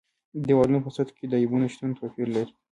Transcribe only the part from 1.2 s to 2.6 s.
د عیبونو شتون توپیر لري.